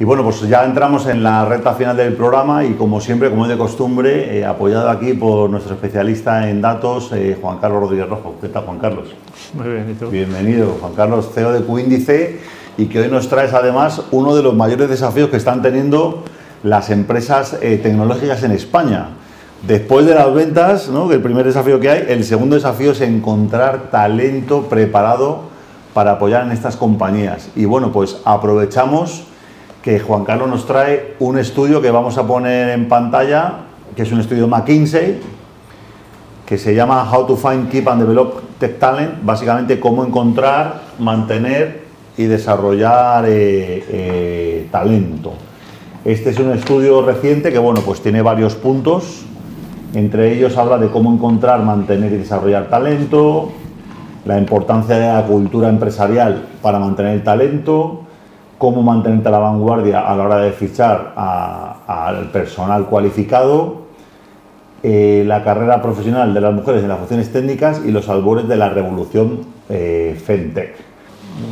[0.00, 3.44] Y bueno, pues ya entramos en la recta final del programa y como siempre, como
[3.44, 8.08] es de costumbre, eh, apoyado aquí por nuestro especialista en datos, eh, Juan Carlos Rodríguez
[8.08, 8.34] Rojo.
[8.40, 9.14] ¿Qué tal, Juan Carlos?
[9.52, 10.08] Muy bien, ¿y tú?
[10.08, 12.40] Bienvenido, Juan Carlos, CEO de Qíndice
[12.76, 16.24] y que hoy nos traes además uno de los mayores desafíos que están teniendo
[16.64, 19.10] las empresas eh, tecnológicas en España.
[19.64, 21.08] Después de las ventas, ¿no?
[21.08, 25.42] que el primer desafío que hay, el segundo desafío es encontrar talento preparado
[25.92, 27.48] para apoyar en estas compañías.
[27.54, 29.28] Y bueno, pues aprovechamos
[29.84, 34.12] que Juan Carlos nos trae un estudio que vamos a poner en pantalla, que es
[34.12, 35.20] un estudio McKinsey,
[36.46, 41.82] que se llama How to Find, Keep and Develop Tech Talent, básicamente cómo encontrar, mantener
[42.16, 45.34] y desarrollar eh, eh, talento.
[46.02, 49.26] Este es un estudio reciente que bueno, pues tiene varios puntos.
[49.92, 53.52] Entre ellos habla de cómo encontrar, mantener y desarrollar talento,
[54.24, 58.04] la importancia de la cultura empresarial para mantener el talento,
[58.64, 63.82] cómo mantenerte a la vanguardia a la hora de fichar al personal cualificado,
[64.82, 68.56] eh, la carrera profesional de las mujeres en las funciones técnicas y los albores de
[68.56, 70.76] la revolución eh, FinTech.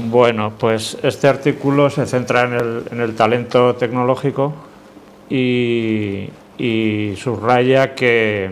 [0.09, 4.55] Bueno, pues este artículo se centra en el, talento tecnológico
[5.29, 6.31] y,
[7.17, 8.49] subraya que,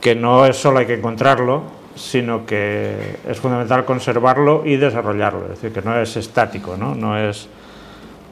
[0.00, 1.62] que no es solo hay que encontrarlo,
[1.96, 7.18] sino que es fundamental conservarlo y desarrollarlo, es decir, que no es estático, no, no
[7.18, 7.48] es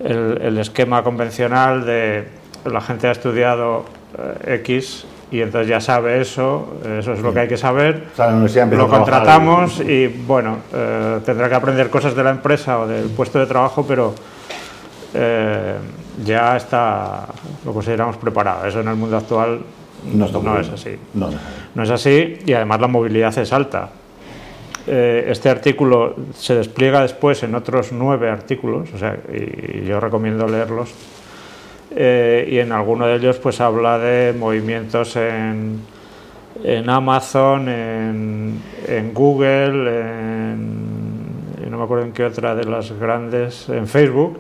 [0.00, 2.28] el, esquema convencional de
[2.64, 3.84] la gente ha estudiado
[4.18, 8.04] eh, X y entonces ya sabe eso, eso es lo que hay que saber,
[8.70, 13.40] lo contratamos y bueno, eh, tendrá que aprender cosas de la empresa o del puesto
[13.40, 14.14] de trabajo, pero
[15.14, 15.74] eh,
[16.24, 17.26] ya está,
[17.64, 18.66] lo consideramos preparado.
[18.66, 19.60] Eso en el mundo actual
[20.12, 20.97] no, es así.
[21.14, 21.83] No.
[21.83, 23.91] es así y además la movilidad es alta.
[24.86, 30.47] Eh, este artículo se despliega después en otros nueve artículos, o sea, y yo recomiendo
[30.47, 30.92] leerlos
[31.97, 35.80] eh, y en alguno de ellos pues habla de movimientos en,
[36.64, 40.00] en Amazon, en, en Google,
[40.50, 44.38] en, no me acuerdo en qué otra de las grandes, en Facebook,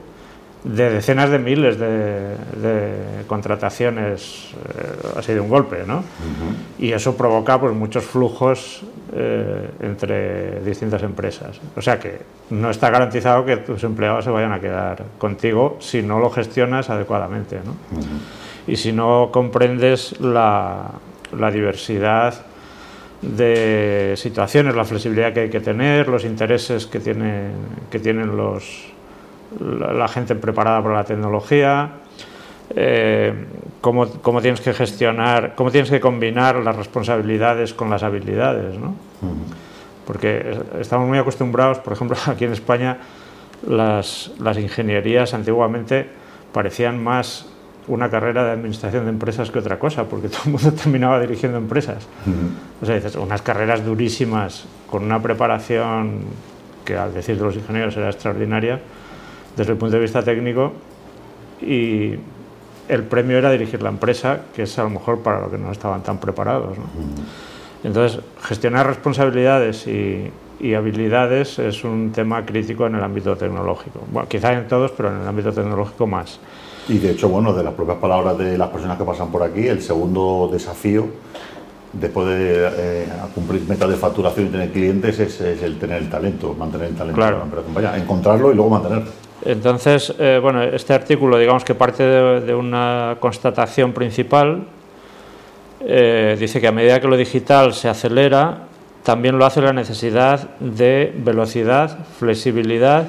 [0.64, 6.02] de decenas de miles de, contrataciones eh, ha sido un golpe, ¿no?
[6.78, 8.82] Y eso provoca pues muchos flujos
[9.12, 11.60] eh, entre distintas empresas.
[11.76, 12.20] O sea que
[12.50, 16.88] no está garantizado que tus empleados se vayan a quedar contigo si no lo gestionas
[16.90, 17.76] adecuadamente, ¿no?
[18.66, 20.92] Y si no comprendes la,
[21.38, 22.34] la diversidad
[23.20, 27.50] de situaciones, la flexibilidad que hay que tener, los intereses que, tiene,
[27.90, 28.93] que tienen los
[29.60, 31.90] la, gente preparada para la tecnología,
[32.74, 33.46] eh,
[33.80, 34.06] cómo,
[34.40, 38.94] tienes que gestionar, cómo tienes que combinar las responsabilidades con las habilidades, ¿no?
[40.06, 42.98] Porque estamos muy acostumbrados, por ejemplo, aquí en España,
[43.66, 46.06] las, las ingenierías antiguamente
[46.52, 47.46] parecían más
[47.86, 51.58] una carrera de administración de empresas que otra cosa, porque todo el mundo terminaba dirigiendo
[51.58, 52.06] empresas.
[52.80, 56.20] O sea, dices, unas carreras durísimas, con una preparación
[56.84, 58.80] que al decir de los ingenieros era extraordinaria,
[59.56, 60.72] desde el punto de vista técnico
[61.60, 62.14] y
[62.88, 65.72] el premio era dirigir la empresa, que es a lo mejor para lo que no
[65.72, 66.76] estaban tan preparados.
[67.82, 70.30] Entonces, gestionar responsabilidades y,
[70.74, 74.00] habilidades es un tema crítico en el ámbito tecnológico.
[74.10, 76.40] Bueno, quizá en todos, pero en el ámbito tecnológico más.
[76.88, 79.66] Y de hecho, bueno, de las propias palabras de las personas que pasan por aquí,
[79.66, 81.06] el segundo desafío
[81.92, 86.54] después de eh, cumplir metas de facturación y tener clientes es, el tener el talento,
[86.54, 87.42] mantener el talento claro.
[87.96, 89.10] encontrarlo y luego mantenerlo.
[89.42, 94.64] Entonces, eh, bueno, este artículo, digamos que parte de, una constatación principal,
[95.80, 98.68] eh, dice que a medida que lo digital se acelera,
[99.02, 103.06] también lo hace la necesidad de velocidad, flexibilidad,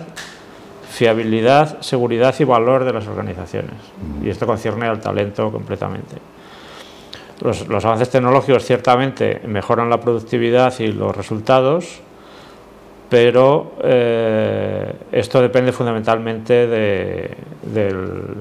[0.90, 3.76] fiabilidad, seguridad y valor de las organizaciones.
[4.22, 6.18] Y esto concierne al talento completamente.
[7.42, 12.02] los avances tecnológicos ciertamente mejoran la productividad y los resultados,
[13.10, 17.38] pero eh, esto depende fundamentalmente de,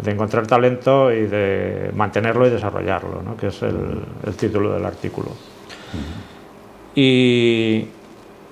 [0.07, 3.37] encontrar talento y de mantenerlo y desarrollarlo, ¿no?
[3.37, 5.31] que es el, título del artículo.
[6.95, 7.89] y,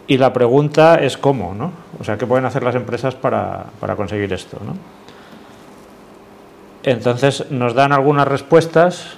[0.08, 1.72] la pregunta es cómo, ¿no?
[1.98, 3.64] o sea, ¿qué pueden hacer las empresas para,
[3.96, 4.58] conseguir esto?
[4.64, 4.76] ¿no?
[6.82, 9.16] Entonces nos dan algunas respuestas,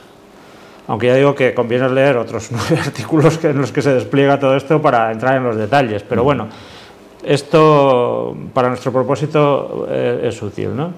[0.87, 4.55] aunque ya digo que conviene leer otros nueve artículos en los que se despliega todo
[4.56, 6.46] esto para entrar en los detalles, pero bueno.
[7.25, 10.76] Esto, para nuestro propósito, eh, es útil.
[10.76, 10.93] ¿no?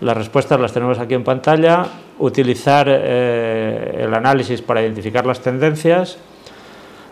[0.00, 1.86] Las respuestas las tenemos aquí en pantalla.
[2.18, 6.18] Utilizar eh, el análisis para identificar las tendencias.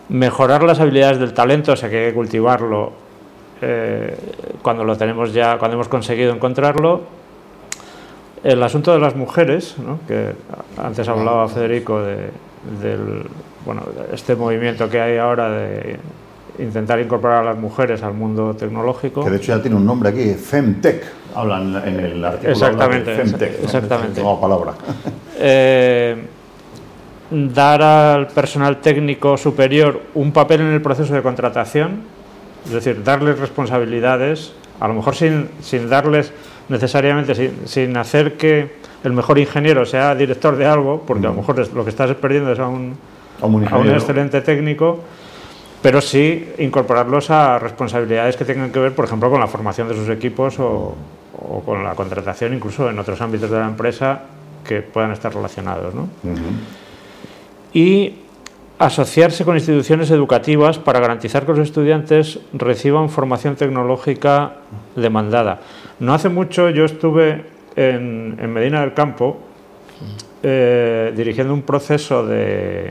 [0.09, 2.91] Mejorar las habilidades del talento, o sea que hay que cultivarlo
[3.61, 4.15] eh,
[4.61, 7.01] cuando lo tenemos ya, cuando hemos conseguido encontrarlo.
[8.43, 9.99] el asunto de las mujeres, ¿no?
[10.07, 10.33] que
[10.77, 12.29] antes hablaba Federico de,
[12.79, 13.25] del,
[13.65, 13.81] bueno,
[14.13, 15.97] este movimiento que hay ahora de
[16.59, 19.23] intentar incorporar a las mujeres al mundo tecnológico.
[19.23, 21.03] Que de hecho ya tiene un nombre aquí, Femtech,
[21.35, 22.51] hablan en el artículo.
[22.51, 24.21] Exactamente, de Femtech, exactamente.
[24.21, 24.39] ¿no?
[24.39, 24.73] palabra.
[25.37, 26.15] Eh,
[27.29, 32.03] dar al personal técnico superior un papel en el proceso de contratación,
[32.65, 36.31] es decir, darles responsabilidades, a lo mejor sin, sin darles
[36.69, 41.35] necesariamente, sin, sin, hacer que el mejor ingeniero sea director de algo, porque a lo
[41.35, 42.95] mejor lo que estás perdiendo es a un,
[43.41, 43.97] A un a un ingeniero.
[43.97, 44.99] excelente técnico,
[45.85, 49.93] pero sí incorporarlos a responsabilidades que tengan que ver, por ejemplo, con la formación de
[49.93, 50.95] sus equipos o,
[51.37, 54.21] o con la contratación, incluso en otros ámbitos de la empresa
[54.67, 55.93] que puedan estar relacionados.
[55.93, 56.09] ¿no?
[57.71, 58.15] Y
[58.79, 64.53] asociarse con instituciones educativas para garantizar que los estudiantes reciban formación tecnológica
[64.95, 65.59] demandada.
[65.99, 67.45] No hace mucho yo estuve
[67.75, 69.37] en, en Medina del Campo
[70.41, 72.89] eh, dirigiendo un proceso de,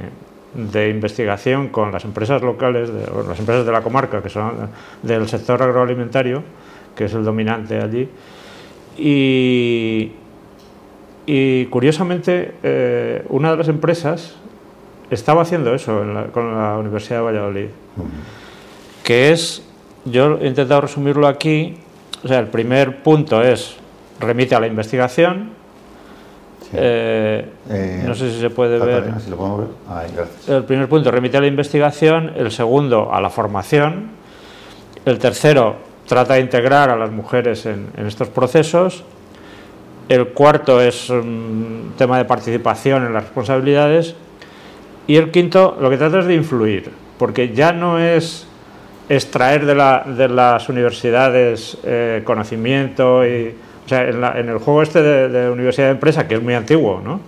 [0.54, 4.70] de investigación con las empresas locales, las empresas de la comarca, que son
[5.02, 6.42] del sector agroalimentario,
[6.94, 8.08] que es el dominante allí,
[8.96, 10.12] y,
[11.66, 14.36] curiosamente, eh, una de las empresas
[15.10, 16.02] estaba haciendo eso
[16.32, 17.66] con la Universidad de Valladolid,
[19.02, 19.66] que es,
[20.04, 21.76] yo he intentado resumirlo aquí,
[22.22, 23.76] o sea, el primer punto es
[24.20, 25.50] remite a la investigación.
[26.72, 29.69] Eh, Eh, no sé si se puede ver, Catalina, si lo podemos ver.
[29.88, 30.49] Ahí, gracias.
[30.49, 34.11] el primer punto remite a la investigación, el segundo a la formación,
[35.05, 35.76] el tercero
[36.06, 39.05] trata de integrar a las mujeres en, en estos procesos,
[40.08, 44.14] el cuarto es un tema de participación en las responsabilidades
[45.06, 48.46] y el quinto lo que trata es de influir, porque ya no es
[49.08, 54.58] extraer de, la- de las universidades eh, conocimiento y o sea, en, la- en el
[54.58, 57.20] juego este de, de universidad de empresa que es muy antiguo, ¿no?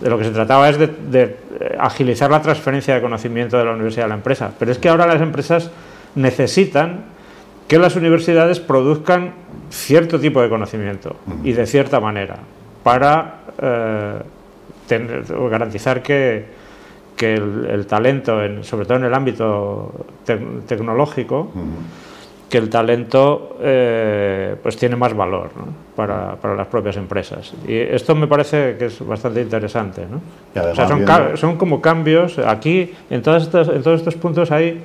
[0.00, 1.22] De lo que se trataba es de, de,
[1.60, 4.50] eh, agilizar la transferencia de conocimiento de la universidad a la empresa.
[4.58, 5.70] Pero es que ahora las empresas
[6.14, 7.04] necesitan
[7.66, 9.32] que las universidades produzcan
[9.70, 12.36] cierto tipo de conocimiento y de cierta manera
[12.82, 14.14] para eh,
[14.86, 16.44] tener- garantizar que,
[17.16, 19.92] que el, el talento, en- sobre todo en el ámbito
[20.26, 21.52] tec- tecnológico.
[22.50, 25.66] Que el talento eh, pues tiene más valor ¿no?
[25.94, 27.54] para, para las propias empresas.
[27.66, 30.02] Y esto me parece que es bastante interesante.
[30.10, 30.20] ¿no?
[30.54, 34.16] Y además O sea, son, son como cambios, aquí en, todas estas, en todos estos
[34.16, 34.82] puntos hay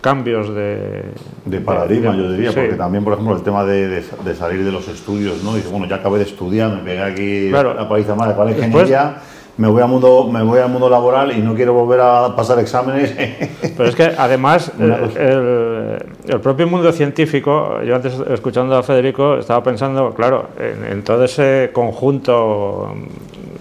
[0.00, 1.02] cambios de...
[1.44, 2.56] De paradigma, de- yo diría, sí.
[2.60, 5.54] porque también, por ejemplo, el tema de, de- salir de los estudios, ¿no?
[5.54, 7.74] Dice, bueno, ya acabé de estudiar, me pegué aquí Claro.
[7.74, 9.16] la paliza más para la Después- ingeniería,
[9.56, 12.58] me voy, al mundo, me voy al mundo laboral y no quiero volver a pasar
[12.58, 13.12] exámenes.
[13.76, 19.38] Pero es que además eh, el, el propio mundo científico, yo antes escuchando a Federico
[19.38, 22.94] estaba pensando, claro, en, en todo ese conjunto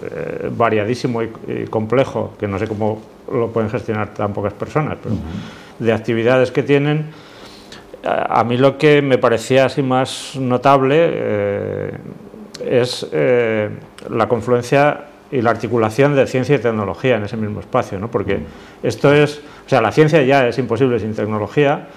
[0.03, 3.01] eh, variadísimo y, y complejo, que no sé cómo
[3.31, 5.15] lo pueden gestionar tan pocas personas, pero
[5.79, 7.11] de actividades que tienen,
[8.03, 11.91] a a mí lo que me parecía así más notable eh,
[12.65, 13.69] es eh,
[14.09, 18.09] la confluencia y la articulación de ciencia y tecnología en ese mismo espacio, ¿no?
[18.11, 18.39] porque
[18.83, 21.87] esto es, o sea, la ciencia ya es imposible sin tecnología.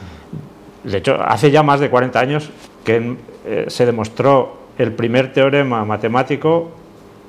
[0.85, 2.51] De hecho, hace ya más de 40 años
[2.85, 3.17] que
[3.47, 6.71] eh, se demostró el primer teorema matemático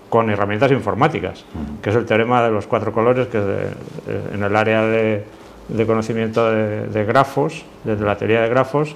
[0.09, 1.45] con herramientas informáticas,
[1.81, 3.53] que es el teorema de los cuatro colores, que es de-
[4.07, 5.23] eh, en el área de,
[5.69, 8.95] de conocimiento de, de grafos, desde la teoría de grafos,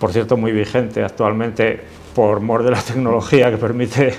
[0.00, 1.80] por cierto, muy vigente actualmente
[2.14, 4.14] por mor de la tecnología que permite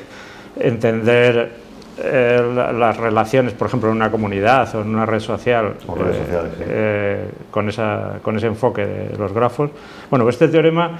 [0.57, 1.64] entender
[1.98, 5.86] eh, la- las relaciones, por ejemplo, en una comunidad o en una red social, eh,
[5.86, 6.64] sociales, sí.
[6.68, 9.70] eh, con, esa, con ese enfoque de los grafos.
[10.10, 10.92] Bueno, este teorema,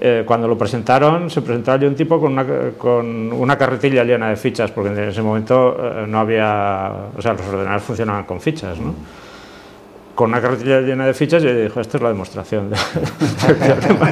[0.00, 2.44] eh, cuando lo presentaron, se presentaba allí un tipo con una,
[2.76, 7.34] con una carretilla llena de fichas, porque en ese momento eh, no había, o sea,
[7.34, 8.94] los ordenadores funcionaban con fichas, ¿no?
[10.14, 12.76] Con una carretilla llena de fichas, yo dije, esto es la demostración de-
[13.46, 14.10] del teorema.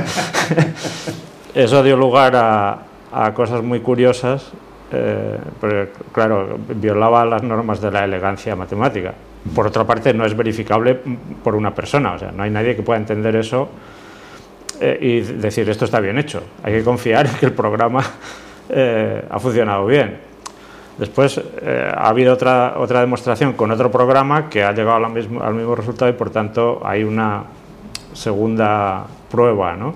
[1.55, 2.79] Eso dio lugar a,
[3.13, 4.51] a cosas muy curiosas,
[4.93, 9.13] eh, pero claro, violaba las normas de la elegancia matemática.
[9.55, 10.99] Por otra parte, no es verificable
[11.43, 13.69] por una persona, o sea, no hay nadie que pueda entender eso
[14.81, 16.43] eh, y decir esto está bien hecho.
[16.63, 18.03] Hay que confiar en que el programa
[18.69, 20.19] eh, ha funcionado bien.
[20.99, 25.09] Después eh, ha habido otra, otra demostración con otro programa que ha llegado a la
[25.09, 27.45] mismo- al mismo resultado y por tanto hay una
[28.13, 29.95] segunda prueba, ¿no?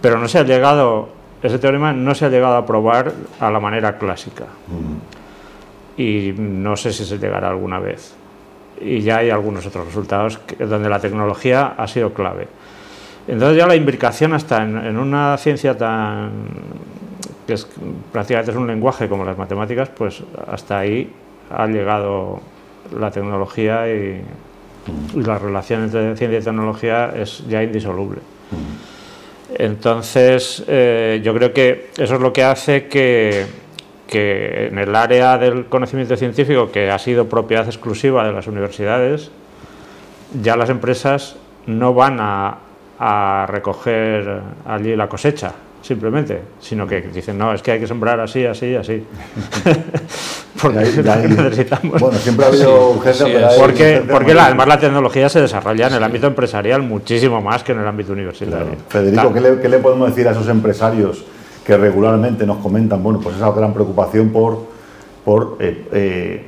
[0.00, 1.08] Pero no se ha llegado,
[1.44, 4.46] ese teorema no se ha llegado a probar a la manera clásica
[5.96, 8.14] y no sé si se llegará alguna vez.
[8.80, 12.48] Y ya hay algunos otros resultados que- donde la tecnología ha sido clave.
[13.28, 16.30] Entonces ya la imbricación hasta en, en una ciencia tan,
[17.46, 17.68] que es
[18.10, 21.12] prácticamente es un lenguaje como las matemáticas, pues hasta ahí
[21.50, 22.40] ha llegado
[22.98, 24.22] la tecnología y,
[25.14, 28.20] la relación entre ciencia y tecnología es ya indisoluble.
[29.56, 33.46] Entonces, eh, yo creo que eso es lo que hace que,
[34.10, 39.30] en el área del conocimiento científico, que ha sido propiedad exclusiva de las universidades,
[40.40, 45.54] ya las empresas no van a recoger allí la cosecha,
[45.84, 49.04] simplemente, sino que dicen, no, es que hay que sembrar así, así, así.
[50.62, 52.00] porque necesitamos.
[52.00, 52.94] Bueno, siempre ha habido
[53.58, 57.80] Porque, porque además la tecnología se desarrolla en el ámbito empresarial muchísimo más que en
[57.80, 58.76] el ámbito universitario.
[58.88, 61.22] Federico, ¿qué le, ¿qué le, podemos decir a esos empresarios
[61.66, 64.66] que regularmente nos comentan, bueno, pues esa gran preocupación por,
[65.22, 66.46] por eh, eh,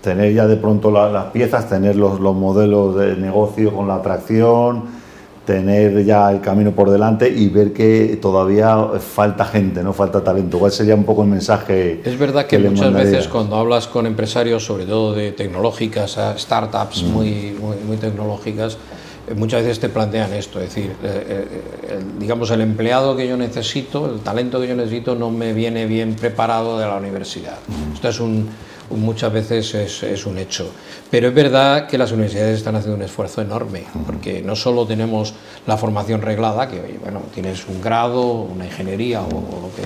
[0.00, 5.01] tener ya de pronto las piezas, tener los, los modelos de negocio con la atracción?
[5.44, 10.58] Tener ya el camino por delante y ver que todavía falta gente, no falta talento.
[10.58, 12.00] ¿Cuál sería un poco el mensaje?
[12.04, 17.06] Es verdad que, muchas veces cuando hablas con empresarios, sobre todo de tecnológicas, startups mm.
[17.08, 17.56] muy,
[17.86, 18.78] muy, tecnológicas,
[19.26, 21.46] eh, muchas veces te plantean esto, es decir, eh,
[21.88, 25.86] eh, digamos, el empleado que yo necesito, el talento que yo necesito no me viene
[25.86, 27.58] bien preparado de la universidad.
[27.66, 27.94] Mm.
[27.94, 28.48] Esto es un
[28.92, 30.70] muchas veces es, un hecho.
[31.10, 35.34] Pero es verdad que las universidades están haciendo un esfuerzo enorme, porque no solo tenemos
[35.66, 39.82] la formación reglada, que bueno, tienes un grado, una ingeniería o, lo que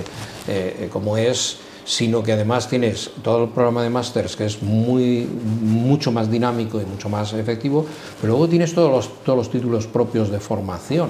[0.47, 5.25] eh, como es sino que además tienes todo el programa de másters que es muy,
[5.61, 7.85] mucho más dinámico y mucho más efectivo,
[8.19, 11.09] pero luego tienes todos los, todos los títulos propios de formación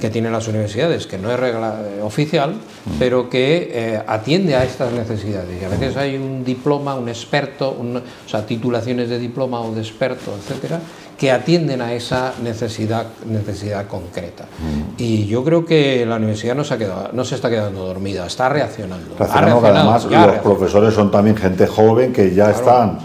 [0.00, 2.54] que tienen las universidades, que no es regla eh, oficial,
[3.00, 5.60] pero que eh, atiende a estas necesidades.
[5.60, 9.80] Y a veces hay un diploma, un experto, o sea, titulaciones de diploma o de
[9.80, 10.80] experto, etcétera,
[11.22, 14.42] que atienden a esa necesidad, necesidad concreta.
[14.42, 14.94] Mm.
[14.98, 18.26] Y yo creo que la universidad no se, ha quedado, no se está quedando dormida,
[18.26, 19.14] está reaccionando.
[19.20, 22.98] además los profesores son también gente joven que ya están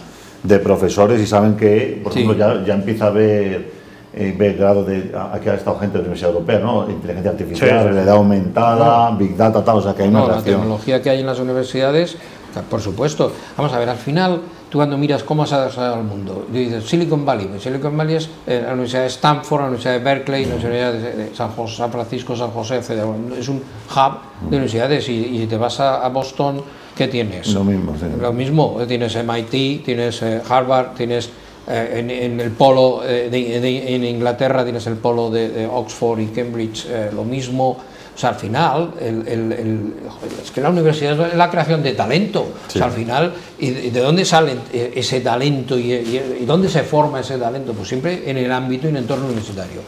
[0.43, 3.71] de profesores y saben que, por ejemplo, ya, ya, empieza a ver
[4.13, 6.89] eh, grado de aquí ha estado gente de la Universidad Europea, ¿no?
[6.89, 11.01] Inteligencia artificial, realidad aumentada, Big Data, tal, o sea que hay una no, La tecnología
[11.01, 12.17] que hay en las universidades,
[12.69, 13.31] por supuesto.
[13.55, 16.83] Vamos a ver, al final tú cuando miras cómo se ha desarrollado el mundo, dices
[16.85, 20.45] Silicon Valley, pues Silicon Valley es eh, la Universidad de Stanford, la Universidad de Berkeley,
[20.45, 23.03] la Universidad de San, José, San Francisco, San José, etc.
[23.37, 26.61] Es un hub de universidades y, si te vas a, Boston,
[26.97, 27.47] ¿qué tienes?
[27.53, 28.05] Lo mismo, sí.
[28.19, 31.29] Lo mismo, tienes MIT, tienes eh, Harvard, tienes
[31.67, 37.23] eh, en, el polo de, en Inglaterra, tienes el polo de, Oxford y Cambridge, lo
[37.23, 37.77] mismo.
[38.15, 42.47] O sea, al final, es que la universidad es la creación de talento.
[42.67, 47.37] O sea, al final, ¿y de dónde sale ese talento y, dónde se forma ese
[47.37, 47.73] talento?
[47.73, 49.81] Pues siempre en el ámbito y en el entorno universitario.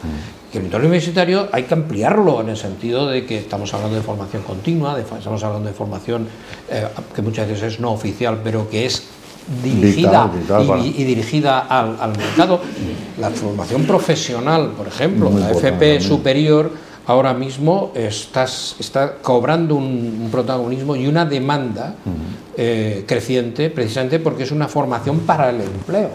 [0.50, 4.02] Que el entorno universitario hay que ampliarlo en el sentido de que estamos hablando de
[4.02, 6.26] formación continua, estamos hablando de formación
[6.68, 9.04] eh, que muchas veces es no oficial, pero que es
[9.62, 10.30] dirigida
[10.96, 12.60] y, dirigida al, mercado.
[13.18, 16.70] La formación profesional, por ejemplo, la FP superior
[17.06, 21.94] ahora mismo está cobrando un, protagonismo y una demanda
[22.56, 26.10] eh, creciente precisamente porque es una formación para el empleo.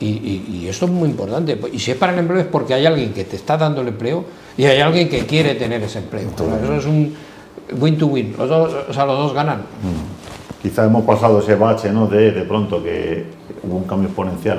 [0.00, 1.58] y, eso es muy importante.
[1.72, 3.88] Y si es para el empleo es porque hay alguien que te está dando el
[3.88, 4.24] empleo
[4.56, 6.28] y hay alguien que quiere tener ese empleo.
[6.62, 7.14] Eso es un
[7.78, 8.34] win-to-win.
[8.38, 9.62] Los dos, o sea, los dos ganan.
[10.62, 12.06] Quizá hemos pasado ese bache ¿no?
[12.06, 13.26] de, de pronto que
[13.62, 14.58] hubo un cambio exponencial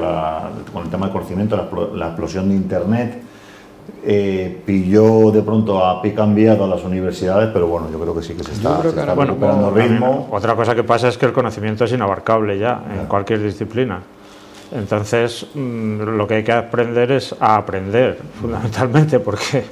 [0.71, 3.21] con el tema del conocimiento, la explosión de Internet
[4.07, 8.21] eh, pilló de pronto a pie cambiado a las universidades, pero bueno, yo creo que
[8.21, 10.27] sí que se está, recuperando ritmo.
[10.31, 14.01] Otra cosa que pasa es que el conocimiento es inabarcable ya en cualquier disciplina.
[14.71, 19.63] Entonces, mm, lo que hay que aprender es a aprender, fundamentalmente, porque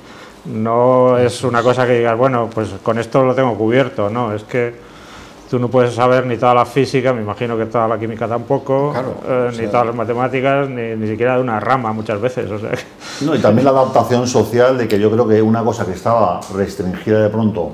[0.46, 4.44] no es una cosa que digas, bueno, pues con esto lo tengo cubierto, no, es
[4.44, 4.74] que
[5.50, 8.94] tú no puedes saber ni toda la física, me imagino que toda la química tampoco,
[9.28, 12.50] eh, ni todas las matemáticas, ni, ni, siquiera de una rama muchas veces.
[12.50, 12.72] O sea.
[13.24, 16.40] No, y también la adaptación social de que yo creo que una cosa que estaba
[16.54, 17.72] restringida de pronto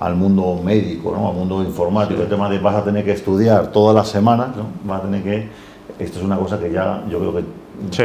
[0.00, 1.28] al mundo médico, ¿no?
[1.28, 4.64] al mundo informático, el tema de vas a tener que estudiar todas las semanas, ¿no?
[4.84, 5.48] vas a tener que...
[5.98, 7.44] Esto es una cosa que ya yo creo que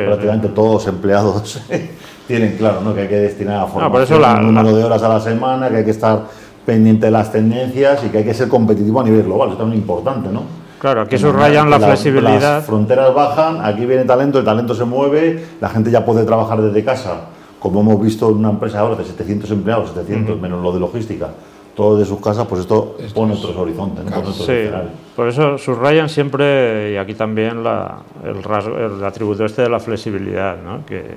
[0.05, 1.61] prácticamente todos los empleados
[2.27, 2.95] tienen claro, ¿no?
[2.95, 5.85] que hay que destinar a formación un número de horas a la semana, que hay
[5.85, 6.23] que estar
[6.65, 9.49] pendiente de las tendencias y que hay que ser competitivo a nivel global.
[9.51, 10.62] Eso es muy importante, ¿no?
[10.83, 12.57] Claro, aquí subrayan la, flexibilidad.
[12.57, 16.61] Las fronteras bajan, aquí viene talento, el talento se mueve, la gente ya puede trabajar
[16.61, 17.21] desde casa,
[17.57, 21.29] como hemos visto en una empresa ahora de 700 empleados, 700 menos lo de logística,
[21.73, 24.03] todo de sus casas, pues esto, pone otros horizontes.
[24.45, 24.69] sí,
[25.15, 29.79] por eso subrayan siempre, y aquí también, la, el, rasgo, el atributo este de la
[29.79, 30.85] flexibilidad, ¿no?
[30.85, 31.15] que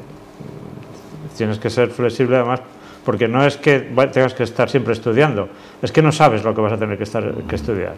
[1.37, 2.61] tienes que ser flexible además
[3.05, 3.81] porque no es que
[4.13, 5.49] tengas que estar siempre estudiando,
[5.83, 7.95] es que no sabes lo que vas a tener que, estar, que estudiar.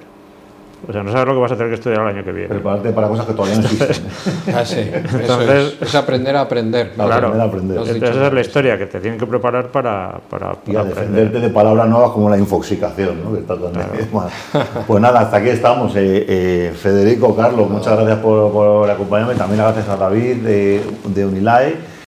[0.86, 2.48] O sea, no sabes lo que vas a tener que estudiar el año que viene.
[2.48, 4.06] Prepararte para cosas que todavía no existen.
[4.54, 4.80] ah, sí.
[4.80, 6.92] Entonces, es, aprender a aprender.
[6.92, 7.78] Claro, aprender a aprender.
[7.78, 11.40] Entonces esa es la historia, que te tienen que preparar para, para, y a defenderte
[11.40, 13.32] de palabras nuevas como la infoxicación, ¿no?
[13.32, 13.56] que está
[14.86, 15.94] Pues nada, hasta aquí estamos.
[15.96, 19.34] Eh, eh, Federico, Carlos, muchas gracias por, por acompañarme.
[19.34, 21.88] También gracias a David de, de Unilae.